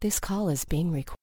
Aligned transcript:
This 0.00 0.18
call 0.18 0.48
is 0.48 0.64
being 0.64 0.90
recorded. 0.90 1.18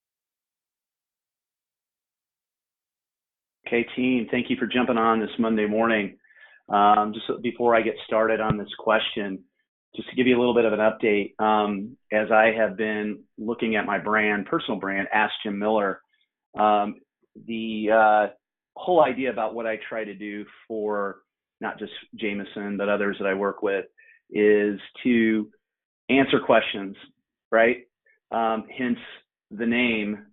Okay, 3.67 3.85
team, 3.96 4.27
thank 4.29 4.51
you 4.51 4.55
for 4.55 4.67
jumping 4.67 4.97
on 4.97 5.19
this 5.19 5.31
Monday 5.39 5.65
morning. 5.65 6.17
Um, 6.70 7.12
just 7.13 7.42
before 7.42 7.76
I 7.76 7.82
get 7.82 7.96
started 8.05 8.40
on 8.40 8.58
this 8.58 8.70
question, 8.78 9.44
just 9.96 10.08
to 10.10 10.16
give 10.16 10.28
you 10.28 10.38
a 10.38 10.40
little 10.40 10.54
bit 10.54 10.66
of 10.66 10.74
an 10.74 10.79
update, 10.79 11.34
um, 11.44 11.98
as 12.12 12.32
I 12.32 12.52
have 12.55 12.78
been 12.78 13.24
looking 13.40 13.76
at 13.76 13.88
my 13.88 13.98
brand, 13.98 14.46
personal 14.46 14.80
brand, 14.80 15.07
Ask 15.12 15.34
Jim 15.44 15.57
Miller, 15.57 16.00
um, 16.57 17.02
the 17.48 17.88
uh, 17.91 18.28
whole 18.75 19.04
idea 19.04 19.32
about 19.32 19.55
what 19.55 19.66
I 19.66 19.80
try 19.89 20.04
to 20.04 20.14
do 20.14 20.46
for 20.68 21.21
not 21.59 21.80
just 21.80 21.94
Jameson, 22.16 22.78
but 22.78 22.89
others 22.89 23.18
that 23.20 23.28
I 23.28 23.34
work 23.34 23.64
with 23.64 23.86
is 24.30 24.80
to 25.04 25.50
answer 26.09 26.39
questions, 26.39 26.96
right? 27.52 27.86
Um, 28.32 28.66
hence 28.78 29.00
the 29.52 29.66
name 29.66 30.25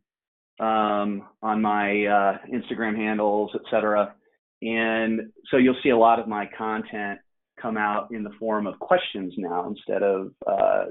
um, 0.61 1.29
on 1.43 1.63
my 1.63 2.07
uh, 2.07 2.39
Instagram 2.53 2.97
handles, 2.97 3.51
etc. 3.55 4.15
And 4.63 5.33
so 5.51 5.57
you'll 5.57 5.77
see 5.83 5.91
a 5.91 5.97
lot 5.97 6.19
of 6.19 6.29
my 6.29 6.49
content 6.57 7.21
come 7.61 7.77
out 7.77 8.09
in 8.11 8.25
the 8.25 8.31
form 8.39 8.67
of 8.67 8.79
questions 8.79 9.33
now 9.37 9.69
instead 9.69 10.03
of 10.03 10.33
uh, 10.47 10.85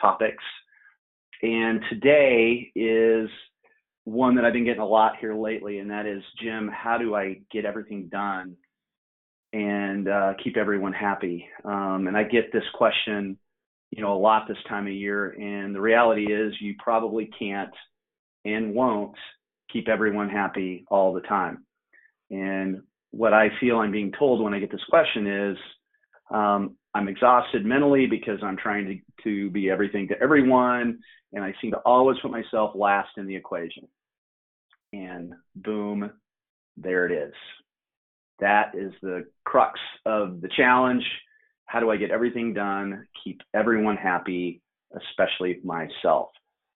topics. 0.00 0.44
And 1.42 1.80
today 1.88 2.70
is 2.74 3.30
one 4.04 4.34
that 4.34 4.44
I've 4.44 4.52
been 4.52 4.64
getting 4.64 4.80
a 4.80 4.86
lot 4.86 5.14
here 5.20 5.34
lately, 5.34 5.78
and 5.78 5.90
that 5.90 6.06
is 6.06 6.22
Jim, 6.42 6.70
how 6.72 6.98
do 6.98 7.14
I 7.14 7.40
get 7.50 7.64
everything 7.64 8.08
done 8.08 8.56
and 9.52 10.08
uh, 10.08 10.34
keep 10.42 10.56
everyone 10.56 10.92
happy? 10.92 11.46
Um, 11.64 12.06
and 12.06 12.16
I 12.16 12.24
get 12.24 12.52
this 12.52 12.64
question, 12.74 13.38
you 13.90 14.02
know, 14.02 14.12
a 14.12 14.18
lot 14.18 14.46
this 14.46 14.56
time 14.68 14.86
of 14.86 14.92
year. 14.92 15.30
And 15.30 15.74
the 15.74 15.80
reality 15.80 16.32
is, 16.32 16.54
you 16.60 16.74
probably 16.78 17.30
can't 17.38 17.72
and 18.44 18.74
won't 18.74 19.16
keep 19.72 19.88
everyone 19.88 20.28
happy 20.28 20.84
all 20.88 21.12
the 21.12 21.20
time. 21.22 21.64
And 22.30 22.82
what 23.10 23.32
I 23.32 23.48
feel 23.60 23.78
I'm 23.78 23.92
being 23.92 24.12
told 24.18 24.42
when 24.42 24.54
I 24.54 24.60
get 24.60 24.70
this 24.70 24.84
question 24.88 25.26
is, 25.26 25.56
um, 26.30 26.76
I'm 26.94 27.08
exhausted 27.08 27.64
mentally 27.64 28.06
because 28.06 28.38
I'm 28.42 28.56
trying 28.56 28.86
to, 28.86 29.22
to 29.24 29.50
be 29.50 29.70
everything 29.70 30.08
to 30.08 30.20
everyone, 30.20 30.98
and 31.32 31.44
I 31.44 31.54
seem 31.60 31.72
to 31.72 31.78
always 31.78 32.18
put 32.20 32.30
myself 32.30 32.72
last 32.74 33.10
in 33.16 33.26
the 33.26 33.36
equation. 33.36 33.86
And 34.92 35.34
boom, 35.54 36.10
there 36.76 37.06
it 37.06 37.12
is. 37.12 37.34
That 38.40 38.72
is 38.74 38.92
the 39.02 39.26
crux 39.44 39.78
of 40.06 40.40
the 40.40 40.48
challenge. 40.56 41.04
How 41.70 41.78
do 41.78 41.88
I 41.88 41.96
get 41.96 42.10
everything 42.10 42.52
done, 42.52 43.06
keep 43.22 43.42
everyone 43.54 43.96
happy, 43.96 44.60
especially 44.92 45.60
myself? 45.62 46.30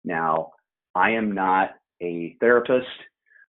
Now, 0.05 0.53
I 0.95 1.11
am 1.11 1.35
not 1.35 1.71
a 2.01 2.37
therapist. 2.39 2.87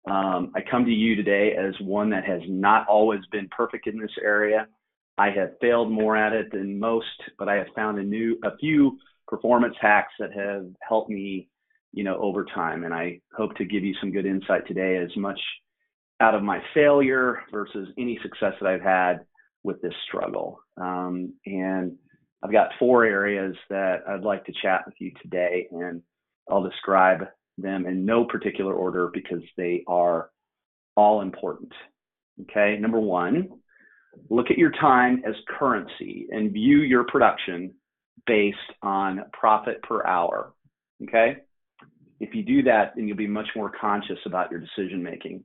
Um, 0.06 0.52
I 0.54 0.60
come 0.70 0.84
to 0.84 0.92
you 0.92 1.16
today 1.16 1.56
as 1.56 1.74
one 1.80 2.10
that 2.10 2.26
has 2.26 2.42
not 2.50 2.90
always 2.90 3.22
been 3.32 3.48
perfect 3.56 3.88
in 3.88 3.98
this 3.98 4.12
area. 4.22 4.68
I 5.18 5.30
have 5.30 5.52
failed 5.62 5.90
more 5.90 6.18
at 6.18 6.34
it 6.34 6.52
than 6.52 6.78
most, 6.78 7.08
but 7.38 7.48
I 7.48 7.56
have 7.56 7.68
found 7.74 8.00
a 8.00 8.04
new, 8.04 8.38
a 8.44 8.58
few 8.58 8.98
performance 9.26 9.76
hacks 9.80 10.12
that 10.20 10.34
have 10.34 10.66
helped 10.82 11.10
me, 11.10 11.48
you 11.94 12.04
know, 12.04 12.18
over 12.18 12.44
time. 12.54 12.84
And 12.84 12.94
I 12.94 13.22
hope 13.34 13.56
to 13.56 13.64
give 13.64 13.86
you 13.86 13.96
some 14.02 14.12
good 14.12 14.26
insight 14.26 14.68
today, 14.68 14.98
as 14.98 15.16
much 15.16 15.40
out 16.20 16.36
of 16.36 16.44
my 16.44 16.62
failure 16.74 17.44
versus 17.50 17.88
any 17.98 18.20
success 18.24 18.56
that 18.60 18.68
I've 18.68 18.82
had 18.82 19.22
with 19.64 19.82
this 19.82 19.94
struggle. 20.08 20.60
Um, 20.78 21.34
and 21.46 21.98
I've 22.42 22.52
got 22.52 22.72
four 22.80 23.04
areas 23.06 23.56
that 23.70 24.04
I'd 24.08 24.24
like 24.24 24.46
to 24.46 24.54
chat 24.62 24.84
with 24.86 24.96
you 25.00 25.12
today, 25.22 25.68
and 25.72 26.02
I'll 26.50 26.64
describe 26.64 27.28
them 27.58 27.86
in 27.86 28.06
no 28.06 28.24
particular 28.24 28.74
order 28.74 29.10
because 29.14 29.44
they 29.58 29.84
are 29.88 30.30
all 30.96 31.22
important. 31.22 31.72
Okay, 32.42 32.78
number 32.80 33.00
one, 33.00 33.50
look 34.30 34.50
at 34.50 34.58
your 34.58 34.72
time 34.72 35.22
as 35.28 35.36
currency 35.60 36.28
and 36.32 36.54
view 36.54 36.80
your 36.80 37.04
production 37.04 37.74
based 38.26 38.58
on 38.82 39.26
profit 39.34 39.82
per 39.84 40.06
hour. 40.06 40.54
Okay, 41.04 41.38
if 42.20 42.34
you 42.34 42.44
do 42.44 42.64
that, 42.64 42.94
then 42.96 43.08
you'll 43.08 43.18
be 43.18 43.28
much 43.28 43.48
more 43.56 43.72
conscious 43.80 44.20
about 44.26 44.52
your 44.52 44.60
decision 44.60 45.04
making. 45.04 45.44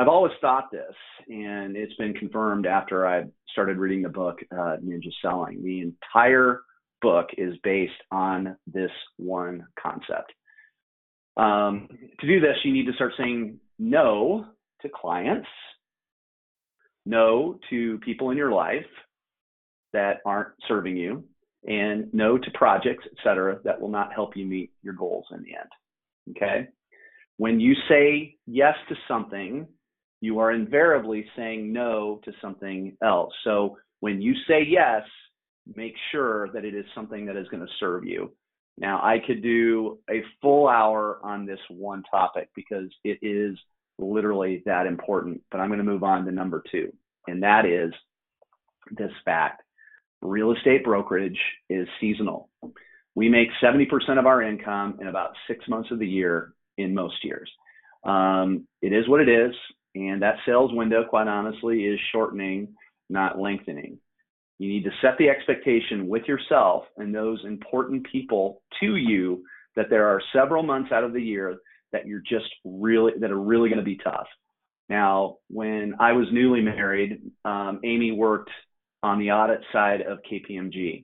I've 0.00 0.08
always 0.08 0.32
thought 0.40 0.70
this, 0.72 0.94
and 1.28 1.76
it's 1.76 1.92
been 1.96 2.14
confirmed 2.14 2.64
after 2.64 3.06
I 3.06 3.24
started 3.52 3.76
reading 3.76 4.00
the 4.00 4.08
book 4.08 4.38
uh, 4.50 4.78
Ninja 4.82 5.12
Selling. 5.20 5.62
The 5.62 5.82
entire 5.82 6.62
book 7.02 7.28
is 7.36 7.54
based 7.62 7.92
on 8.10 8.56
this 8.66 8.90
one 9.18 9.66
concept. 9.78 10.32
Um, 11.36 11.86
to 12.18 12.26
do 12.26 12.40
this, 12.40 12.56
you 12.64 12.72
need 12.72 12.86
to 12.86 12.94
start 12.94 13.12
saying 13.18 13.58
no 13.78 14.46
to 14.80 14.88
clients, 14.88 15.48
no 17.04 17.58
to 17.68 17.98
people 17.98 18.30
in 18.30 18.38
your 18.38 18.52
life 18.52 18.86
that 19.92 20.20
aren't 20.24 20.54
serving 20.66 20.96
you, 20.96 21.24
and 21.64 22.08
no 22.14 22.38
to 22.38 22.50
projects, 22.54 23.04
et 23.04 23.18
cetera, 23.22 23.58
that 23.64 23.78
will 23.78 23.90
not 23.90 24.14
help 24.14 24.34
you 24.34 24.46
meet 24.46 24.70
your 24.82 24.94
goals 24.94 25.26
in 25.30 25.42
the 25.42 25.50
end. 25.50 26.34
Okay. 26.34 26.68
When 27.36 27.60
you 27.60 27.74
say 27.86 28.36
yes 28.46 28.76
to 28.88 28.94
something, 29.06 29.66
you 30.20 30.38
are 30.38 30.52
invariably 30.52 31.24
saying 31.36 31.72
no 31.72 32.20
to 32.24 32.32
something 32.40 32.96
else. 33.02 33.32
So 33.44 33.78
when 34.00 34.20
you 34.20 34.34
say 34.46 34.66
yes, 34.66 35.02
make 35.74 35.94
sure 36.12 36.48
that 36.52 36.64
it 36.64 36.74
is 36.74 36.84
something 36.94 37.26
that 37.26 37.36
is 37.36 37.48
going 37.48 37.64
to 37.64 37.72
serve 37.78 38.04
you. 38.04 38.32
Now, 38.78 38.98
I 39.02 39.18
could 39.24 39.42
do 39.42 39.98
a 40.10 40.22
full 40.40 40.68
hour 40.68 41.20
on 41.22 41.46
this 41.46 41.58
one 41.68 42.02
topic 42.10 42.48
because 42.54 42.90
it 43.04 43.18
is 43.22 43.58
literally 43.98 44.62
that 44.64 44.86
important, 44.86 45.42
but 45.50 45.58
I'm 45.60 45.68
going 45.68 45.78
to 45.78 45.84
move 45.84 46.02
on 46.02 46.24
to 46.24 46.32
number 46.32 46.62
two, 46.70 46.92
and 47.26 47.42
that 47.42 47.66
is 47.66 47.92
this 48.96 49.12
fact 49.24 49.62
real 50.22 50.52
estate 50.52 50.84
brokerage 50.84 51.38
is 51.68 51.88
seasonal. 52.00 52.50
We 53.14 53.28
make 53.28 53.48
70% 53.62 53.86
of 54.18 54.26
our 54.26 54.42
income 54.42 54.98
in 55.00 55.06
about 55.06 55.30
six 55.48 55.66
months 55.68 55.90
of 55.90 55.98
the 55.98 56.06
year 56.06 56.52
in 56.78 56.94
most 56.94 57.24
years. 57.24 57.50
Um, 58.04 58.66
it 58.82 58.92
is 58.92 59.08
what 59.08 59.20
it 59.20 59.28
is, 59.28 59.54
and 59.94 60.22
that 60.22 60.36
sales 60.46 60.72
window, 60.72 61.04
quite 61.04 61.28
honestly, 61.28 61.84
is 61.84 61.98
shortening, 62.12 62.74
not 63.08 63.38
lengthening. 63.38 63.98
You 64.58 64.68
need 64.68 64.84
to 64.84 64.90
set 65.00 65.16
the 65.18 65.28
expectation 65.28 66.06
with 66.06 66.24
yourself 66.24 66.84
and 66.96 67.14
those 67.14 67.42
important 67.44 68.06
people 68.10 68.62
to 68.80 68.96
you 68.96 69.42
that 69.74 69.88
there 69.88 70.06
are 70.06 70.20
several 70.34 70.62
months 70.62 70.92
out 70.92 71.04
of 71.04 71.12
the 71.12 71.22
year 71.22 71.56
that 71.92 72.06
you're 72.06 72.20
just 72.20 72.50
really 72.64 73.12
that 73.20 73.30
are 73.30 73.40
really 73.40 73.68
going 73.68 73.78
to 73.78 73.84
be 73.84 73.96
tough. 73.96 74.26
Now, 74.88 75.36
when 75.48 75.94
I 75.98 76.12
was 76.12 76.26
newly 76.32 76.60
married, 76.60 77.22
um, 77.44 77.80
Amy 77.84 78.12
worked 78.12 78.50
on 79.02 79.18
the 79.18 79.30
audit 79.30 79.60
side 79.72 80.02
of 80.02 80.18
KPMG. 80.30 81.02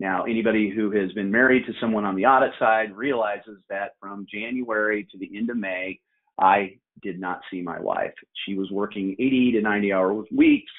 Now, 0.00 0.24
anybody 0.24 0.70
who 0.74 0.90
has 0.90 1.12
been 1.12 1.30
married 1.30 1.64
to 1.66 1.72
someone 1.80 2.04
on 2.04 2.16
the 2.16 2.26
audit 2.26 2.52
side 2.58 2.94
realizes 2.94 3.58
that 3.70 3.92
from 4.00 4.26
January 4.30 5.06
to 5.10 5.18
the 5.18 5.30
end 5.36 5.50
of 5.50 5.56
May, 5.56 6.00
I 6.38 6.76
did 7.02 7.20
not 7.20 7.40
see 7.50 7.62
my 7.62 7.80
wife. 7.80 8.14
She 8.46 8.54
was 8.54 8.70
working 8.70 9.12
80 9.18 9.52
to 9.52 9.60
90 9.60 9.92
hour 9.92 10.24
weeks 10.30 10.72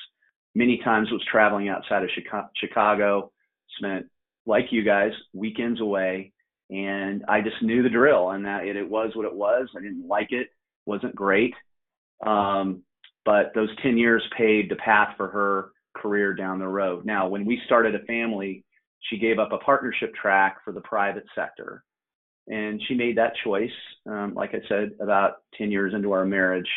many 0.56 0.80
times 0.84 1.12
was 1.12 1.24
traveling 1.30 1.70
outside 1.70 2.04
of 2.04 2.10
Chicago, 2.56 3.32
spent 3.78 4.06
like 4.46 4.66
you 4.72 4.84
guys 4.84 5.12
weekends 5.34 5.82
away, 5.82 6.32
and 6.70 7.24
I 7.28 7.42
just 7.42 7.62
knew 7.62 7.84
the 7.84 7.90
drill 7.90 8.32
and 8.32 8.46
that 8.46 8.66
it, 8.66 8.76
it 8.76 8.90
was 8.90 9.12
what 9.14 9.26
it 9.26 9.36
was. 9.36 9.68
I 9.78 9.82
didn't 9.82 10.08
like 10.08 10.32
it, 10.32 10.48
wasn't 10.86 11.16
great, 11.16 11.54
um, 12.26 12.82
but 13.26 13.52
those 13.54 13.70
10 13.84 13.98
years 13.98 14.24
paved 14.36 14.72
the 14.72 14.78
path 14.78 15.16
for 15.18 15.28
her 15.28 15.72
career 15.96 16.34
down 16.34 16.60
the 16.60 16.68
road. 16.68 17.06
Now, 17.06 17.28
when 17.28 17.46
we 17.46 17.62
started 17.66 17.94
a 17.96 18.06
family, 18.06 18.64
she 19.02 19.18
gave 19.18 19.40
up 19.40 19.52
a 19.52 19.58
partnership 19.58 20.14
track 20.16 20.58
for 20.64 20.72
the 20.72 20.82
private 20.82 21.26
sector. 21.36 21.84
And 22.48 22.82
she 22.88 22.94
made 22.94 23.18
that 23.18 23.34
choice, 23.44 23.72
um, 24.08 24.34
like 24.36 24.52
I 24.54 24.60
said, 24.70 24.92
about 25.00 25.38
10 25.58 25.72
years 25.72 25.94
into 25.94 26.12
our 26.12 26.26
marriage, 26.26 26.70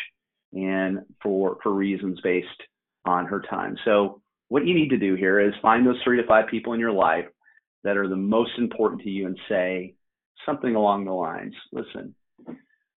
and 0.53 0.99
for 1.21 1.57
for 1.61 1.71
reasons 1.73 2.19
based 2.23 2.47
on 3.05 3.25
her 3.25 3.41
time. 3.49 3.77
So 3.85 4.21
what 4.47 4.65
you 4.65 4.73
need 4.73 4.89
to 4.89 4.97
do 4.97 5.15
here 5.15 5.39
is 5.39 5.53
find 5.61 5.85
those 5.85 6.01
three 6.03 6.17
to 6.19 6.27
five 6.27 6.47
people 6.47 6.73
in 6.73 6.79
your 6.79 6.91
life 6.91 7.25
that 7.83 7.97
are 7.97 8.07
the 8.07 8.15
most 8.15 8.51
important 8.57 9.01
to 9.01 9.09
you 9.09 9.27
and 9.27 9.39
say 9.47 9.93
something 10.45 10.75
along 10.75 11.05
the 11.05 11.11
lines. 11.11 11.53
Listen, 11.71 12.15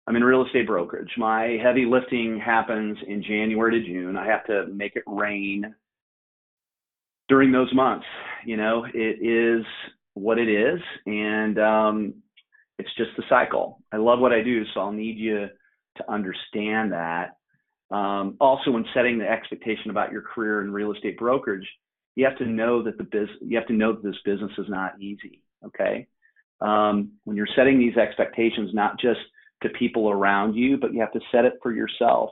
I'm 0.07 0.17
in 0.17 0.25
real 0.25 0.45
estate 0.45 0.67
brokerage. 0.67 1.11
My 1.17 1.59
heavy 1.63 1.85
lifting 1.85 2.41
happens 2.45 2.99
in 3.07 3.23
January 3.23 3.81
to 3.81 3.87
June. 3.87 4.17
I 4.17 4.27
have 4.27 4.45
to 4.47 4.67
make 4.67 4.97
it 4.97 5.05
rain 5.07 5.75
during 7.29 7.53
those 7.53 7.73
months. 7.73 8.07
You 8.45 8.57
know, 8.57 8.85
it 8.93 9.25
is 9.25 9.65
what 10.15 10.39
it 10.39 10.49
is, 10.49 10.81
and 11.07 11.59
um, 11.59 12.15
it's 12.79 12.95
just 12.97 13.11
the 13.17 13.25
cycle. 13.29 13.83
I 13.93 13.97
love 13.97 14.19
what 14.19 14.33
I 14.33 14.43
do, 14.43 14.65
so 14.73 14.81
I'll 14.81 14.93
need 14.93 15.19
you 15.19 15.49
to 15.97 16.11
understand 16.11 16.93
that 16.93 17.37
um, 17.93 18.37
also, 18.41 18.71
when 18.71 18.87
setting 18.95 19.19
the 19.19 19.29
expectation 19.29 19.91
about 19.91 20.13
your 20.13 20.23
career 20.23 20.63
in 20.63 20.73
real 20.73 20.93
estate 20.93 21.19
brokerage, 21.19 21.69
you 22.15 22.25
have 22.25 22.39
to 22.39 22.47
know 22.47 22.83
that 22.83 22.97
the 22.97 23.05
business 23.05 23.37
you 23.43 23.57
have 23.59 23.67
to 23.67 23.75
know 23.75 23.93
that 23.93 24.03
this 24.03 24.17
business 24.25 24.53
is 24.57 24.67
not 24.69 24.99
easy. 24.99 25.43
Okay, 25.67 26.07
um, 26.63 27.13
when 27.25 27.37
you're 27.37 27.47
setting 27.55 27.79
these 27.79 27.97
expectations, 27.99 28.71
not 28.73 28.99
just 28.99 29.21
to 29.63 29.69
people 29.79 30.11
around 30.11 30.55
you, 30.55 30.79
but 30.79 30.95
you 30.95 31.01
have 31.01 31.13
to 31.13 31.21
set 31.31 31.45
it 31.45 31.55
for 31.63 31.71
yourself. 31.71 32.31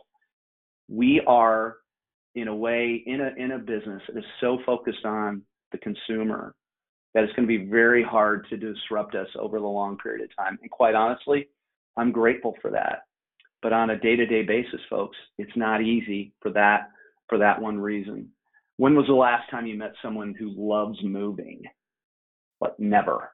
We 0.88 1.22
are, 1.26 1.76
in 2.34 2.48
a 2.48 2.56
way, 2.56 3.02
in 3.06 3.20
a 3.20 3.30
in 3.36 3.52
a 3.52 3.58
business 3.58 4.02
that 4.08 4.18
is 4.18 4.24
so 4.40 4.58
focused 4.64 5.04
on 5.04 5.42
the 5.72 5.78
consumer 5.78 6.54
that 7.14 7.24
it's 7.24 7.32
going 7.34 7.48
to 7.48 7.58
be 7.58 7.70
very 7.70 8.02
hard 8.02 8.46
to 8.50 8.56
disrupt 8.56 9.14
us 9.14 9.28
over 9.38 9.58
the 9.58 9.66
long 9.66 9.98
period 9.98 10.22
of 10.22 10.36
time. 10.36 10.58
And 10.62 10.70
quite 10.70 10.94
honestly, 10.94 11.48
I'm 11.96 12.12
grateful 12.12 12.54
for 12.62 12.70
that. 12.70 13.02
But 13.62 13.72
on 13.72 13.90
a 13.90 13.98
day-to-day 13.98 14.42
basis, 14.42 14.80
folks, 14.88 15.16
it's 15.38 15.56
not 15.56 15.82
easy 15.82 16.32
for 16.40 16.50
that 16.52 16.90
for 17.28 17.38
that 17.38 17.60
one 17.60 17.78
reason. 17.78 18.28
When 18.76 18.96
was 18.96 19.06
the 19.06 19.12
last 19.14 19.50
time 19.50 19.66
you 19.66 19.76
met 19.76 19.92
someone 20.02 20.34
who 20.38 20.52
loves 20.56 20.98
moving? 21.02 21.62
But 22.58 22.78
never. 22.80 23.30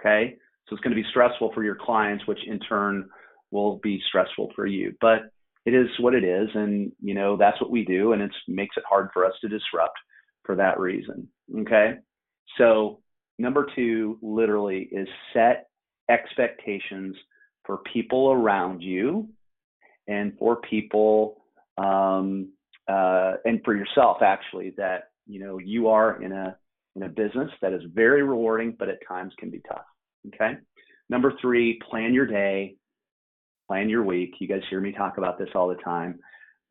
Okay? 0.00 0.36
So 0.68 0.74
it's 0.74 0.82
going 0.82 0.96
to 0.96 1.02
be 1.02 1.08
stressful 1.10 1.52
for 1.54 1.62
your 1.62 1.76
clients, 1.76 2.26
which 2.26 2.38
in 2.46 2.58
turn 2.60 3.08
will 3.50 3.78
be 3.82 4.00
stressful 4.08 4.52
for 4.54 4.66
you. 4.66 4.94
But 5.00 5.30
it 5.66 5.74
is 5.74 5.88
what 5.98 6.14
it 6.14 6.24
is 6.24 6.48
and 6.54 6.90
you 7.02 7.14
know 7.14 7.36
that's 7.36 7.60
what 7.60 7.70
we 7.70 7.84
do 7.84 8.12
and 8.12 8.22
it 8.22 8.30
makes 8.48 8.76
it 8.76 8.84
hard 8.88 9.10
for 9.12 9.24
us 9.24 9.34
to 9.40 9.48
disrupt 9.48 9.98
for 10.44 10.56
that 10.56 10.80
reason. 10.80 11.28
Okay? 11.60 11.94
So 12.58 13.00
number 13.38 13.66
2 13.74 14.18
literally 14.22 14.88
is 14.92 15.08
set 15.32 15.68
expectations 16.08 17.16
for 17.64 17.78
people 17.92 18.32
around 18.32 18.82
you 18.82 19.28
and 20.08 20.32
for 20.38 20.56
people 20.56 21.42
um, 21.78 22.50
uh, 22.88 23.34
and 23.44 23.60
for 23.64 23.76
yourself 23.76 24.18
actually 24.22 24.74
that 24.76 25.10
you 25.26 25.38
know 25.38 25.58
you 25.58 25.88
are 25.88 26.20
in 26.22 26.32
a 26.32 26.56
in 26.96 27.04
a 27.04 27.08
business 27.08 27.50
that 27.62 27.72
is 27.72 27.82
very 27.94 28.22
rewarding 28.22 28.74
but 28.78 28.88
at 28.88 28.98
times 29.06 29.32
can 29.38 29.50
be 29.50 29.60
tough. 29.68 29.84
Okay? 30.26 30.58
Number 31.08 31.32
three 31.40 31.78
plan 31.88 32.12
your 32.12 32.26
day. 32.26 32.76
Plan 33.68 33.88
your 33.88 34.02
week. 34.02 34.34
You 34.40 34.48
guys 34.48 34.62
hear 34.68 34.80
me 34.80 34.90
talk 34.92 35.18
about 35.18 35.38
this 35.38 35.48
all 35.54 35.68
the 35.68 35.76
time. 35.76 36.18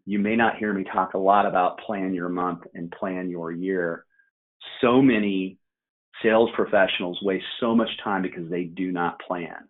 You 0.05 0.19
may 0.19 0.35
not 0.35 0.57
hear 0.57 0.73
me 0.73 0.83
talk 0.83 1.13
a 1.13 1.17
lot 1.17 1.45
about 1.45 1.79
plan 1.79 2.13
your 2.13 2.29
month 2.29 2.63
and 2.73 2.91
plan 2.91 3.29
your 3.29 3.51
year. 3.51 4.05
So 4.81 5.01
many 5.01 5.57
sales 6.23 6.49
professionals 6.55 7.19
waste 7.21 7.45
so 7.59 7.75
much 7.75 7.89
time 8.03 8.21
because 8.21 8.49
they 8.49 8.63
do 8.63 8.91
not 8.91 9.19
plan 9.21 9.67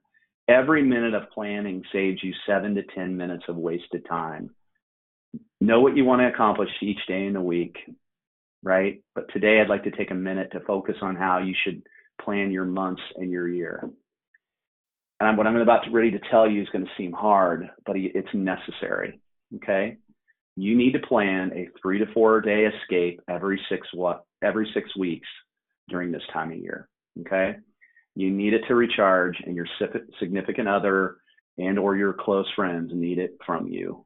every 0.49 0.83
minute 0.83 1.13
of 1.13 1.29
planning 1.29 1.83
saves 1.93 2.21
you 2.23 2.33
seven 2.47 2.73
to 2.75 2.81
10 2.95 3.15
minutes 3.15 3.43
of 3.47 3.55
wasted 3.55 4.05
time. 4.09 4.49
Know 5.61 5.81
what 5.81 5.95
you 5.95 6.03
want 6.03 6.21
to 6.21 6.27
accomplish 6.27 6.69
each 6.81 6.99
day 7.07 7.25
in 7.25 7.33
the 7.33 7.41
week, 7.41 7.77
right? 8.63 9.03
But 9.13 9.31
today 9.31 9.61
I'd 9.61 9.69
like 9.69 9.83
to 9.83 9.91
take 9.91 10.09
a 10.09 10.15
minute 10.15 10.51
to 10.53 10.61
focus 10.61 10.95
on 11.01 11.15
how 11.15 11.37
you 11.37 11.53
should 11.63 11.83
plan 12.21 12.51
your 12.51 12.65
months 12.65 13.01
and 13.15 13.29
your 13.29 13.47
year. 13.47 13.87
And 15.19 15.37
what 15.37 15.45
I'm 15.45 15.55
about 15.57 15.83
to 15.83 15.91
ready 15.91 16.11
to 16.11 16.19
tell 16.31 16.49
you 16.49 16.61
is 16.61 16.69
going 16.69 16.85
to 16.85 16.91
seem 16.97 17.11
hard, 17.11 17.69
but 17.85 17.95
it's 17.95 18.33
necessary. 18.33 19.19
Okay. 19.57 19.97
You 20.55 20.75
need 20.75 20.93
to 20.93 20.99
plan 20.99 21.51
a 21.53 21.69
three 21.81 21.99
to 21.99 22.11
four 22.13 22.41
day 22.41 22.65
escape 22.65 23.21
every 23.29 23.61
six 23.69 23.87
every 24.41 24.69
six 24.73 24.95
weeks 24.97 25.27
during 25.89 26.11
this 26.11 26.23
time 26.31 26.51
of 26.51 26.57
year. 26.57 26.87
Okay. 27.21 27.57
You 28.15 28.31
need 28.31 28.53
it 28.53 28.63
to 28.67 28.75
recharge, 28.75 29.37
and 29.45 29.55
your 29.55 29.67
significant 30.19 30.67
other 30.67 31.17
and 31.57 31.77
or 31.77 31.95
your 31.95 32.13
close 32.13 32.47
friends 32.55 32.91
need 32.93 33.17
it 33.17 33.37
from 33.45 33.67
you. 33.67 34.05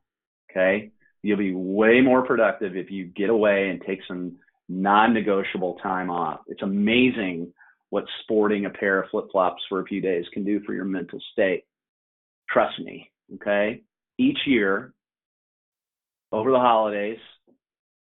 Okay? 0.52 0.92
You'll 1.22 1.38
be 1.38 1.54
way 1.54 2.02
more 2.02 2.26
productive 2.26 2.76
if 2.76 2.92
you 2.92 3.06
get 3.06 3.30
away 3.30 3.70
and 3.70 3.82
take 3.82 4.00
some 4.08 4.38
non-negotiable 4.68 5.80
time 5.82 6.10
off. 6.10 6.42
It's 6.48 6.62
amazing 6.62 7.54
what 7.90 8.06
sporting 8.24 8.66
a 8.66 8.70
pair 8.70 9.02
of 9.02 9.10
flip-flops 9.10 9.64
for 9.70 9.80
a 9.80 9.86
few 9.86 10.02
days 10.02 10.26
can 10.34 10.44
do 10.44 10.62
for 10.66 10.74
your 10.74 10.86
mental 10.86 11.20
state. 11.32 11.64
Trust 12.50 12.80
me, 12.80 13.10
okay? 13.36 13.84
Each 14.18 14.40
year 14.46 14.94
over 16.32 16.52
the 16.52 16.60
holidays, 16.60 17.20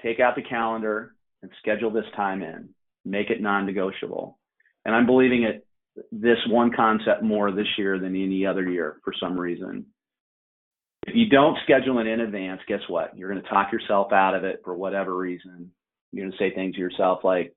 take 0.03 0.21
out 0.21 0.37
the 0.37 0.43
calendar 0.43 1.15
and 1.43 1.51
schedule 1.59 1.91
this 1.91 2.05
time 2.15 2.43
in. 2.43 2.69
Make 3.09 3.31
it 3.31 3.41
non-negotiable. 3.41 4.39
And 4.85 4.95
I'm 4.95 5.07
believing 5.07 5.45
it 5.45 5.67
this 6.13 6.39
one 6.49 6.71
concept 6.75 7.23
more 7.23 7.51
this 7.51 7.67
year 7.77 7.99
than 7.99 8.15
any 8.15 8.47
other 8.47 8.69
year 8.69 9.01
for 9.03 9.13
some 9.19 9.39
reason. 9.39 9.87
If 11.07 11.15
you 11.15 11.29
don't 11.29 11.57
schedule 11.65 11.99
it 12.01 12.07
in 12.07 12.21
advance, 12.21 12.61
guess 12.69 12.81
what? 12.89 13.17
You're 13.17 13.31
going 13.31 13.43
to 13.43 13.49
talk 13.49 13.73
yourself 13.73 14.13
out 14.13 14.35
of 14.35 14.45
it 14.45 14.61
for 14.65 14.75
whatever 14.75 15.17
reason. 15.17 15.71
You're 16.13 16.27
going 16.27 16.33
to 16.33 16.39
say 16.39 16.55
things 16.55 16.75
to 16.75 16.81
yourself 16.81 17.21
like, 17.25 17.55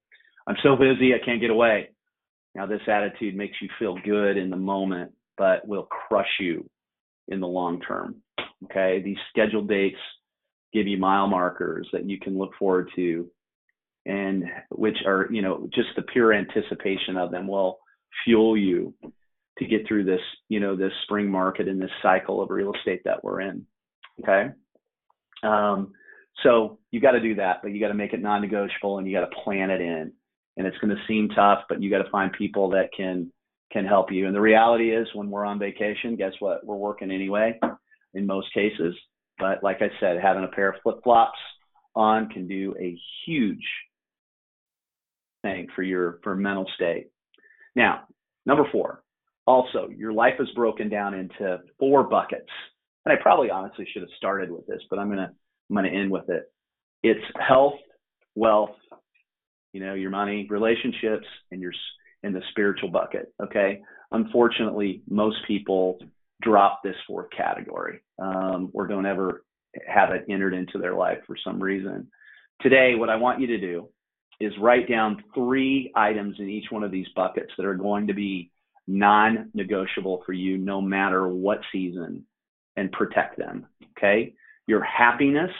I'm 0.47 0.55
so 0.63 0.75
busy, 0.75 1.13
I 1.13 1.23
can't 1.23 1.41
get 1.41 1.49
away. 1.49 1.89
Now, 2.55 2.65
this 2.65 2.81
attitude 2.87 3.35
makes 3.35 3.57
you 3.61 3.69
feel 3.77 3.97
good 4.03 4.37
in 4.37 4.49
the 4.49 4.57
moment, 4.57 5.11
but 5.37 5.67
will 5.67 5.83
crush 5.83 6.39
you 6.39 6.69
in 7.27 7.39
the 7.39 7.47
long 7.47 7.81
term. 7.81 8.15
Okay. 8.65 9.01
These 9.03 9.17
scheduled 9.29 9.67
dates 9.67 9.99
give 10.73 10.87
you 10.87 10.97
mile 10.97 11.27
markers 11.27 11.87
that 11.91 12.09
you 12.09 12.19
can 12.19 12.37
look 12.37 12.51
forward 12.57 12.89
to 12.95 13.29
and 14.05 14.45
which 14.69 14.97
are, 15.05 15.27
you 15.31 15.41
know, 15.41 15.69
just 15.73 15.89
the 15.95 16.01
pure 16.01 16.33
anticipation 16.33 17.17
of 17.17 17.31
them 17.31 17.47
will 17.47 17.79
fuel 18.23 18.57
you 18.57 18.93
to 19.59 19.65
get 19.65 19.87
through 19.87 20.03
this, 20.03 20.21
you 20.49 20.59
know, 20.59 20.75
this 20.75 20.91
spring 21.03 21.29
market 21.29 21.67
and 21.67 21.81
this 21.81 21.91
cycle 22.01 22.41
of 22.41 22.49
real 22.49 22.73
estate 22.73 23.01
that 23.05 23.23
we're 23.23 23.41
in. 23.41 23.65
Okay. 24.21 24.49
Um, 25.43 25.93
so 26.43 26.79
you 26.91 26.99
got 26.99 27.11
to 27.11 27.19
do 27.19 27.35
that, 27.35 27.57
but 27.61 27.71
you 27.71 27.79
got 27.79 27.89
to 27.89 27.93
make 27.93 28.13
it 28.13 28.21
non-negotiable 28.21 28.97
and 28.97 29.07
you 29.07 29.15
got 29.15 29.29
to 29.29 29.41
plan 29.43 29.69
it 29.69 29.81
in. 29.81 30.11
And 30.57 30.67
it's 30.67 30.77
going 30.79 30.95
to 30.95 31.01
seem 31.07 31.29
tough, 31.29 31.59
but 31.69 31.81
you 31.81 31.89
got 31.89 32.03
to 32.03 32.09
find 32.09 32.31
people 32.33 32.71
that 32.71 32.89
can 32.95 33.31
can 33.71 33.85
help 33.85 34.11
you. 34.11 34.27
And 34.27 34.35
the 34.35 34.41
reality 34.41 34.93
is, 34.93 35.07
when 35.13 35.29
we're 35.29 35.45
on 35.45 35.57
vacation, 35.57 36.17
guess 36.17 36.33
what? 36.39 36.65
We're 36.65 36.75
working 36.75 37.09
anyway, 37.09 37.57
in 38.13 38.25
most 38.25 38.53
cases. 38.53 38.93
But 39.39 39.63
like 39.63 39.77
I 39.81 39.89
said, 40.01 40.19
having 40.21 40.43
a 40.43 40.49
pair 40.49 40.69
of 40.69 40.75
flip 40.83 40.97
flops 41.05 41.39
on 41.95 42.27
can 42.27 42.49
do 42.49 42.75
a 42.79 42.97
huge 43.25 43.63
thing 45.41 45.67
for 45.75 45.83
your 45.83 46.19
for 46.23 46.35
mental 46.35 46.65
state. 46.75 47.07
Now, 47.75 48.01
number 48.45 48.65
four, 48.71 49.03
also, 49.47 49.89
your 49.95 50.13
life 50.13 50.35
is 50.39 50.49
broken 50.55 50.89
down 50.89 51.13
into 51.13 51.59
four 51.79 52.03
buckets. 52.03 52.49
And 53.05 53.11
I 53.11 53.21
probably 53.21 53.49
honestly 53.49 53.87
should 53.91 54.03
have 54.03 54.11
started 54.17 54.51
with 54.51 54.67
this, 54.67 54.81
but 54.89 54.99
I'm 54.99 55.09
gonna 55.09 55.31
I'm 55.69 55.75
gonna 55.75 55.89
end 55.89 56.11
with 56.11 56.29
it. 56.29 56.51
It's 57.03 57.25
health, 57.47 57.79
wealth, 58.35 58.75
you 59.73 59.81
know, 59.81 59.95
your 59.95 60.11
money, 60.11 60.47
relationships, 60.49 61.25
and 61.51 61.61
your 61.61 61.73
in 62.23 62.33
the 62.33 62.41
spiritual 62.51 62.89
bucket. 62.89 63.33
Okay. 63.41 63.81
Unfortunately, 64.11 65.01
most 65.09 65.37
people 65.47 65.99
drop 66.41 66.81
this 66.83 66.95
fourth 67.07 67.27
category 67.35 68.01
um, 68.19 68.69
or 68.73 68.87
don't 68.87 69.05
ever 69.05 69.43
have 69.87 70.11
it 70.11 70.25
entered 70.29 70.53
into 70.53 70.77
their 70.77 70.93
life 70.93 71.19
for 71.25 71.35
some 71.43 71.61
reason. 71.61 72.07
Today, 72.61 72.93
what 72.95 73.09
I 73.09 73.15
want 73.15 73.39
you 73.39 73.47
to 73.47 73.57
do 73.57 73.89
is 74.43 74.53
write 74.59 74.89
down 74.89 75.23
three 75.33 75.91
items 75.95 76.35
in 76.39 76.49
each 76.49 76.71
one 76.71 76.83
of 76.83 76.91
these 76.91 77.07
buckets 77.15 77.51
that 77.57 77.65
are 77.65 77.75
going 77.75 78.07
to 78.07 78.13
be 78.13 78.51
non-negotiable 78.87 80.23
for 80.25 80.33
you 80.33 80.57
no 80.57 80.81
matter 80.81 81.27
what 81.27 81.59
season 81.71 82.25
and 82.77 82.91
protect 82.91 83.37
them 83.37 83.65
okay? 83.97 84.33
Your 84.67 84.83
happiness 84.83 85.51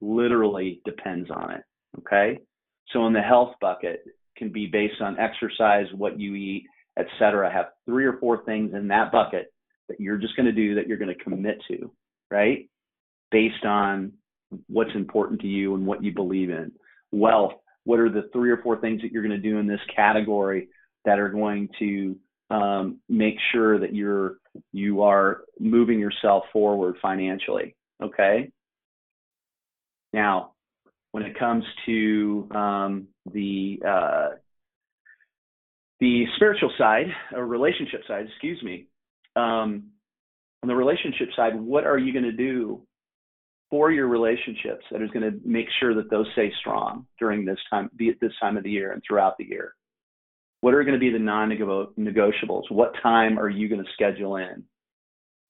literally 0.00 0.80
depends 0.84 1.30
on 1.30 1.52
it 1.52 1.62
okay? 1.98 2.38
So 2.92 3.06
in 3.06 3.12
the 3.12 3.20
health 3.20 3.54
bucket 3.60 4.04
can 4.36 4.50
be 4.50 4.66
based 4.66 5.00
on 5.00 5.18
exercise 5.18 5.86
what 5.94 6.20
you 6.20 6.34
eat 6.34 6.64
etc 6.98 7.50
have 7.52 7.66
three 7.86 8.04
or 8.04 8.18
four 8.18 8.44
things 8.44 8.74
in 8.74 8.88
that 8.88 9.10
bucket 9.12 9.52
that 9.88 10.00
you're 10.00 10.18
just 10.18 10.36
going 10.36 10.46
to 10.46 10.52
do 10.52 10.74
that 10.74 10.86
you're 10.86 10.98
going 10.98 11.14
to 11.14 11.24
commit 11.24 11.60
to 11.68 11.90
right? 12.30 12.68
Based 13.30 13.64
on 13.64 14.12
what's 14.66 14.94
important 14.94 15.40
to 15.40 15.46
you 15.46 15.74
and 15.74 15.86
what 15.86 16.02
you 16.02 16.12
believe 16.12 16.50
in. 16.50 16.72
Wealth 17.12 17.54
what 17.88 17.98
are 17.98 18.10
the 18.10 18.28
three 18.34 18.50
or 18.50 18.58
four 18.58 18.78
things 18.78 19.00
that 19.00 19.10
you're 19.10 19.22
going 19.22 19.40
to 19.40 19.50
do 19.50 19.56
in 19.56 19.66
this 19.66 19.80
category 19.96 20.68
that 21.06 21.18
are 21.18 21.30
going 21.30 21.70
to 21.78 22.16
um, 22.50 22.98
make 23.08 23.36
sure 23.50 23.78
that 23.78 23.94
you're 23.94 24.34
you 24.72 25.02
are 25.02 25.40
moving 25.58 25.98
yourself 25.98 26.44
forward 26.52 26.96
financially 27.00 27.74
okay? 28.02 28.50
Now 30.12 30.52
when 31.12 31.22
it 31.22 31.38
comes 31.38 31.64
to 31.86 32.46
um, 32.50 33.08
the 33.32 33.80
uh, 33.88 34.28
the 35.98 36.26
spiritual 36.36 36.70
side 36.76 37.06
or 37.32 37.46
relationship 37.46 38.02
side 38.06 38.26
excuse 38.26 38.62
me 38.62 38.86
um, 39.34 39.84
on 40.62 40.68
the 40.68 40.76
relationship 40.76 41.28
side 41.34 41.58
what 41.58 41.84
are 41.84 41.96
you 41.96 42.12
going 42.12 42.26
to 42.26 42.32
do 42.32 42.82
for 43.70 43.90
your 43.90 44.08
relationships 44.08 44.84
that 44.90 45.02
is 45.02 45.10
going 45.10 45.30
to 45.30 45.38
make 45.44 45.66
sure 45.78 45.94
that 45.94 46.10
those 46.10 46.26
stay 46.32 46.52
strong 46.60 47.06
during 47.18 47.44
this 47.44 47.58
time, 47.70 47.90
this 47.98 48.32
time 48.40 48.56
of 48.56 48.64
the 48.64 48.70
year 48.70 48.92
and 48.92 49.02
throughout 49.06 49.36
the 49.38 49.44
year? 49.44 49.74
What 50.60 50.74
are 50.74 50.82
going 50.82 50.94
to 50.94 51.00
be 51.00 51.10
the 51.10 51.18
non-negotiables? 51.18 52.70
What 52.70 52.92
time 53.02 53.38
are 53.38 53.48
you 53.48 53.68
going 53.68 53.84
to 53.84 53.92
schedule 53.92 54.36
in 54.36 54.64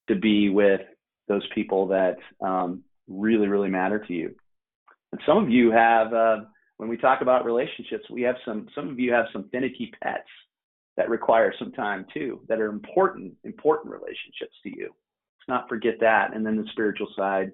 to 0.07 0.15
be 0.15 0.49
with 0.49 0.81
those 1.27 1.47
people 1.55 1.87
that 1.87 2.17
um, 2.41 2.83
really, 3.07 3.47
really 3.47 3.69
matter 3.69 3.99
to 4.05 4.13
you? 4.13 4.35
And 5.11 5.21
some 5.25 5.37
of 5.37 5.49
you 5.49 5.71
have, 5.71 6.13
uh, 6.13 6.37
when 6.77 6.89
we 6.89 6.97
talk 6.97 7.21
about 7.21 7.45
relationships, 7.45 8.05
we 8.09 8.21
have 8.21 8.35
some. 8.45 8.67
Some 8.75 8.89
of 8.89 8.99
you 8.99 9.11
have 9.11 9.25
some 9.33 9.49
finicky 9.51 9.91
pets 10.03 10.29
that 10.95 11.09
require 11.09 11.53
some 11.57 11.71
time 11.71 12.05
too, 12.13 12.41
that 12.47 12.59
are 12.59 12.69
important, 12.69 13.33
important 13.43 13.91
relationships 13.91 14.55
to 14.63 14.69
you. 14.69 14.85
Let's 14.85 15.47
not 15.47 15.69
forget 15.69 15.95
that. 16.01 16.35
And 16.35 16.45
then 16.45 16.57
the 16.57 16.67
spiritual 16.71 17.07
side, 17.15 17.51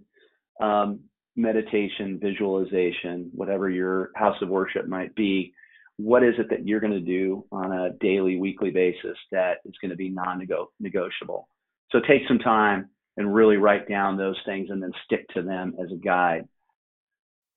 um, 0.62 1.02
meditation, 1.36 2.20
visualization, 2.22 3.30
whatever 3.34 3.70
your 3.70 4.12
house 4.16 4.38
of 4.42 4.50
worship 4.50 4.88
might 4.88 5.14
be. 5.16 5.54
What 5.98 6.24
is 6.24 6.36
it 6.38 6.50
that 6.50 6.68
you're 6.68 6.80
going 6.82 6.94
to 6.94 7.00
do 7.00 7.46
on 7.52 7.72
a 7.72 7.92
daily, 8.02 8.38
weekly 8.38 8.70
basis 8.70 9.18
that 9.32 9.58
is 9.66 9.74
going 9.82 9.92
to 9.92 9.98
be 9.98 10.10
non 10.10 10.46
negotiable? 10.80 11.48
So 11.92 12.00
take 12.00 12.24
some 12.28 12.40
time 12.40 12.90
and 13.18 13.34
really 13.34 13.58
write 13.58 13.88
down 13.88 14.18
those 14.18 14.38
things 14.46 14.70
and 14.70 14.82
then 14.82 14.92
stick 15.06 15.28
to 15.30 15.42
them 15.42 15.76
as 15.82 15.92
a 15.92 15.96
guide. 15.96 16.48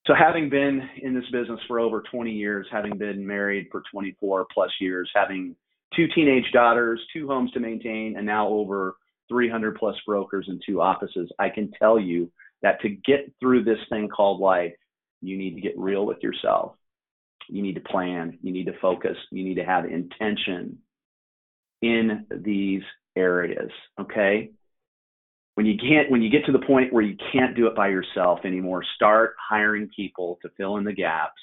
So 0.07 0.14
having 0.14 0.49
been 0.49 0.88
in 1.02 1.14
this 1.14 1.28
business 1.33 1.61
for 1.67 1.81
over 1.81 2.02
20 2.11 2.31
years, 2.31 2.67
having 2.71 2.97
been 2.97 3.26
married 3.26 3.69
for 3.71 3.83
24 3.93 4.47
plus 4.52 4.71
years, 4.81 5.11
having 5.14 5.55
two 5.95 6.07
teenage 6.14 6.50
daughters, 6.52 7.00
two 7.12 7.26
homes 7.26 7.50
to 7.52 7.61
maintain, 7.61 8.17
and 8.17 8.25
now 8.25 8.49
over 8.49 8.97
300 9.28 9.76
plus 9.76 9.97
brokers 10.07 10.47
and 10.49 10.62
two 10.64 10.81
offices, 10.81 11.31
I 11.38 11.50
can 11.50 11.71
tell 11.78 11.99
you 11.99 12.31
that 12.62 12.81
to 12.83 12.88
get 12.88 13.33
through 13.41 13.65
this 13.65 13.79
thing 13.88 14.09
called 14.09 14.41
life, 14.41 14.75
you 15.21 15.37
need 15.37 15.55
to 15.55 15.61
get 15.61 15.79
real 15.79 16.07
with 16.07 16.19
yourself. 16.23 16.75
You 17.49 17.62
need 17.62 17.75
to 17.75 17.81
plan. 17.81 18.38
You 18.43 18.53
need 18.53 18.67
to 18.67 18.79
focus. 18.81 19.17
You 19.31 19.45
need 19.45 19.57
to 19.57 19.65
have 19.65 19.85
intention 19.87 20.79
in 21.83 22.27
these 22.31 22.83
areas. 23.17 23.71
Okay 24.00 24.50
when 25.59 25.67
you 25.67 25.77
can't 25.77 26.09
when 26.09 26.23
you 26.23 26.31
get 26.31 26.45
to 26.45 26.53
the 26.53 26.65
point 26.69 26.93
where 26.93 27.03
you 27.03 27.17
can't 27.33 27.57
do 27.57 27.67
it 27.67 27.75
by 27.75 27.88
yourself 27.88 28.38
anymore 28.45 28.85
start 28.95 29.35
hiring 29.50 29.91
people 29.97 30.38
to 30.41 30.49
fill 30.57 30.77
in 30.77 30.85
the 30.85 30.93
gaps 30.93 31.43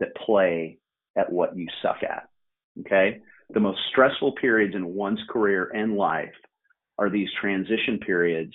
that 0.00 0.14
play 0.16 0.76
at 1.16 1.32
what 1.32 1.56
you 1.56 1.66
suck 1.80 1.96
at 2.02 2.28
okay 2.78 3.22
the 3.54 3.60
most 3.60 3.78
stressful 3.90 4.32
periods 4.32 4.74
in 4.74 4.94
one's 4.94 5.22
career 5.30 5.70
and 5.74 5.96
life 5.96 6.34
are 6.98 7.08
these 7.08 7.30
transition 7.40 7.98
periods 8.04 8.52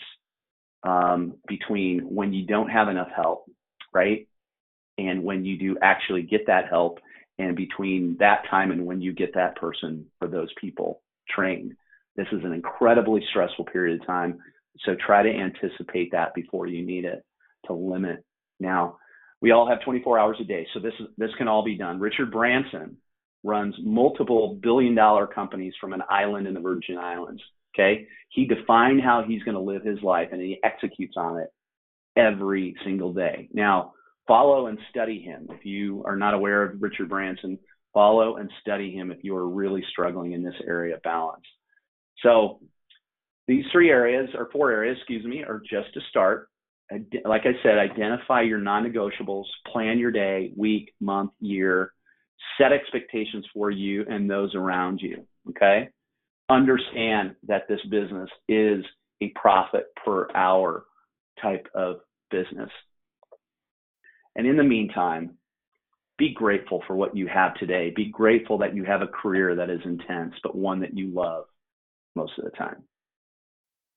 um, 0.83 1.35
between 1.47 2.01
when 2.01 2.33
you 2.33 2.45
don't 2.45 2.69
have 2.69 2.89
enough 2.89 3.09
help 3.15 3.45
right 3.93 4.27
and 4.97 5.23
when 5.23 5.45
you 5.45 5.57
do 5.57 5.77
actually 5.81 6.23
get 6.23 6.47
that 6.47 6.67
help 6.69 6.99
and 7.39 7.55
between 7.55 8.17
that 8.19 8.43
time 8.49 8.71
and 8.71 8.85
when 8.85 9.01
you 9.01 9.13
get 9.13 9.33
that 9.33 9.55
person 9.55 10.05
or 10.21 10.27
those 10.27 10.49
people 10.59 11.01
trained 11.29 11.73
this 12.15 12.27
is 12.31 12.43
an 12.43 12.53
incredibly 12.53 13.23
stressful 13.29 13.65
period 13.65 13.99
of 13.99 14.05
time 14.05 14.39
so 14.81 14.95
try 14.95 15.23
to 15.23 15.29
anticipate 15.29 16.11
that 16.11 16.33
before 16.33 16.67
you 16.67 16.85
need 16.85 17.05
it 17.05 17.23
to 17.65 17.73
limit. 17.73 18.23
Now, 18.59 18.97
we 19.41 19.51
all 19.51 19.67
have 19.67 19.81
24 19.83 20.19
hours 20.19 20.37
a 20.39 20.45
day, 20.45 20.67
so 20.73 20.79
this 20.79 20.93
is, 20.99 21.07
this 21.17 21.31
can 21.37 21.47
all 21.47 21.63
be 21.63 21.77
done. 21.77 21.99
Richard 21.99 22.31
Branson 22.31 22.97
runs 23.43 23.75
multiple 23.83 24.57
billion 24.61 24.95
dollar 24.95 25.27
companies 25.27 25.73
from 25.79 25.93
an 25.93 26.01
island 26.09 26.47
in 26.47 26.53
the 26.53 26.61
Virgin 26.61 26.97
Islands. 26.97 27.41
Okay, 27.73 28.07
he 28.29 28.45
defined 28.45 29.01
how 29.01 29.23
he's 29.27 29.43
going 29.43 29.55
to 29.55 29.61
live 29.61 29.83
his 29.83 30.01
life, 30.03 30.29
and 30.31 30.41
he 30.41 30.59
executes 30.63 31.15
on 31.17 31.39
it 31.39 31.49
every 32.15 32.75
single 32.83 33.13
day. 33.13 33.49
Now, 33.53 33.93
follow 34.27 34.67
and 34.67 34.77
study 34.89 35.19
him. 35.21 35.47
If 35.49 35.65
you 35.65 36.03
are 36.05 36.15
not 36.15 36.33
aware 36.33 36.63
of 36.63 36.81
Richard 36.81 37.09
Branson, 37.09 37.57
follow 37.93 38.37
and 38.37 38.49
study 38.61 38.93
him 38.93 39.11
if 39.11 39.23
you 39.23 39.35
are 39.35 39.47
really 39.47 39.83
struggling 39.91 40.33
in 40.33 40.43
this 40.43 40.55
area 40.67 40.95
of 40.95 41.01
balance. 41.03 41.45
So 42.21 42.59
these 43.47 43.65
three 43.71 43.89
areas, 43.89 44.29
or 44.35 44.49
four 44.51 44.71
areas, 44.71 44.97
excuse 44.97 45.25
me, 45.25 45.43
are 45.43 45.59
just 45.59 45.93
to 45.93 45.99
start. 46.09 46.49
Like 47.25 47.43
I 47.45 47.53
said, 47.63 47.77
identify 47.77 48.41
your 48.41 48.59
non 48.59 48.83
negotiables, 48.83 49.45
plan 49.71 49.97
your 49.97 50.11
day, 50.11 50.51
week, 50.55 50.93
month, 50.99 51.31
year, 51.39 51.91
set 52.57 52.71
expectations 52.71 53.45
for 53.53 53.71
you 53.71 54.05
and 54.07 54.29
those 54.29 54.53
around 54.55 54.99
you. 55.01 55.25
Okay. 55.49 55.89
Understand 56.49 57.35
that 57.47 57.67
this 57.67 57.81
business 57.89 58.29
is 58.47 58.83
a 59.21 59.29
profit 59.35 59.85
per 60.03 60.27
hour 60.35 60.85
type 61.41 61.67
of 61.73 61.97
business. 62.29 62.69
And 64.35 64.47
in 64.47 64.57
the 64.57 64.63
meantime, 64.63 65.37
be 66.17 66.33
grateful 66.33 66.83
for 66.85 66.95
what 66.95 67.15
you 67.15 67.27
have 67.27 67.55
today. 67.55 67.91
Be 67.95 68.05
grateful 68.05 68.57
that 68.59 68.75
you 68.75 68.83
have 68.83 69.01
a 69.01 69.07
career 69.07 69.55
that 69.55 69.69
is 69.69 69.81
intense, 69.83 70.33
but 70.43 70.55
one 70.55 70.79
that 70.81 70.95
you 70.95 71.07
love 71.07 71.45
most 72.15 72.33
of 72.37 72.45
the 72.45 72.51
time. 72.51 72.83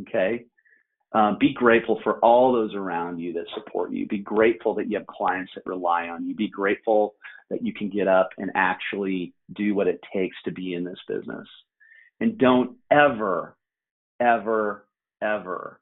Okay. 0.02 0.44
Um, 1.12 1.36
be 1.38 1.52
grateful 1.52 2.00
for 2.02 2.18
all 2.18 2.52
those 2.52 2.74
around 2.74 3.18
you 3.18 3.32
that 3.34 3.46
support 3.54 3.92
you. 3.92 4.06
Be 4.06 4.18
grateful 4.18 4.74
that 4.74 4.90
you 4.90 4.98
have 4.98 5.06
clients 5.06 5.52
that 5.54 5.64
rely 5.64 6.08
on 6.08 6.26
you. 6.26 6.34
Be 6.34 6.48
grateful 6.48 7.14
that 7.48 7.64
you 7.64 7.72
can 7.72 7.88
get 7.88 8.08
up 8.08 8.30
and 8.38 8.50
actually 8.54 9.32
do 9.54 9.74
what 9.74 9.86
it 9.86 10.00
takes 10.12 10.36
to 10.44 10.52
be 10.52 10.74
in 10.74 10.84
this 10.84 10.98
business. 11.08 11.46
And 12.20 12.38
don't 12.38 12.76
ever, 12.90 13.56
ever, 14.20 14.86
ever 15.22 15.80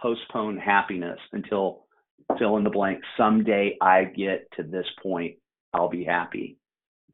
postpone 0.00 0.58
happiness 0.58 1.18
until 1.32 1.86
fill 2.38 2.56
in 2.56 2.64
the 2.64 2.70
blank. 2.70 3.00
Someday 3.16 3.76
I 3.80 4.04
get 4.04 4.48
to 4.56 4.62
this 4.62 4.86
point, 5.02 5.36
I'll 5.72 5.88
be 5.88 6.04
happy. 6.04 6.58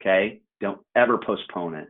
Okay? 0.00 0.40
Don't 0.60 0.80
ever 0.96 1.18
postpone 1.18 1.74
it. 1.74 1.88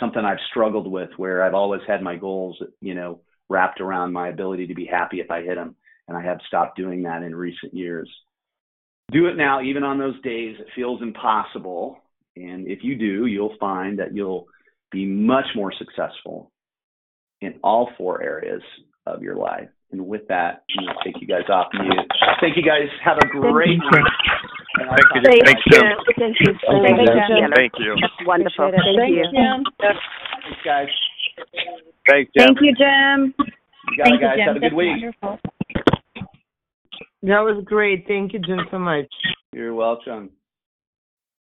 Something 0.00 0.24
I've 0.24 0.38
struggled 0.50 0.90
with 0.90 1.10
where 1.16 1.44
I've 1.44 1.54
always 1.54 1.82
had 1.86 2.02
my 2.02 2.16
goals, 2.16 2.60
you 2.80 2.94
know, 2.94 3.20
wrapped 3.48 3.80
around 3.80 4.12
my 4.12 4.28
ability 4.28 4.66
to 4.66 4.74
be 4.74 4.86
happy 4.86 5.20
if 5.20 5.30
I 5.30 5.42
hit 5.42 5.56
them. 5.56 5.76
And 6.06 6.16
I 6.16 6.22
have 6.22 6.38
stopped 6.46 6.76
doing 6.76 7.02
that 7.02 7.22
in 7.22 7.34
recent 7.34 7.74
years. 7.74 8.10
Do 9.10 9.26
it 9.26 9.36
now, 9.36 9.62
even 9.62 9.84
on 9.84 9.98
those 9.98 10.20
days 10.22 10.56
it 10.58 10.66
feels 10.74 11.02
impossible. 11.02 11.98
And 12.36 12.68
if 12.68 12.80
you 12.82 12.96
do, 12.96 13.26
you'll 13.26 13.56
find 13.58 13.98
that 13.98 14.14
you'll 14.14 14.46
be 14.90 15.06
much 15.06 15.46
more 15.54 15.72
successful 15.76 16.50
in 17.40 17.54
all 17.62 17.90
four 17.96 18.22
areas 18.22 18.62
of 19.06 19.22
your 19.22 19.36
life. 19.36 19.68
And 19.90 20.06
with 20.06 20.28
that, 20.28 20.64
I'm 20.76 20.84
going 20.84 20.96
to 20.96 21.04
take 21.04 21.20
you 21.20 21.26
guys 21.26 21.48
off 21.48 21.68
mute. 21.72 21.94
Thank 22.40 22.56
you 22.56 22.62
guys. 22.62 22.88
Have 23.04 23.16
a 23.18 23.26
great 23.26 23.80
Thank 24.76 24.98
you. 25.14 25.22
Thank 25.24 25.40
you. 25.40 25.44
Thank 25.44 25.58
you. 25.68 25.80
Thank 26.18 26.36
you. 26.40 26.54
Thank 26.70 26.98
you. 27.28 27.48
Thank 27.54 27.72
you. 27.78 27.96
That's 28.00 28.26
wonderful. 28.26 28.68
Appreciate 28.68 29.18
it. 29.18 29.26
Thank 29.32 29.66
you. 29.72 29.72
Thanks, 29.80 30.60
guys. 30.64 30.88
Thanks, 32.08 32.30
Jim. 32.36 32.46
Thank 32.46 32.58
you, 32.60 32.74
Jim. 32.76 33.34
You 33.90 33.96
got 33.96 34.12
it, 34.12 34.20
guys. 34.20 34.38
Have 34.46 34.56
a 34.56 34.60
good 34.60 34.74
week. 34.74 35.14
That 37.22 37.40
was 37.40 37.64
great. 37.64 38.06
Thank 38.06 38.32
you, 38.34 38.40
Jim, 38.40 38.60
so 38.70 38.78
much. 38.78 39.06
You're 39.52 39.74
welcome. 39.74 40.30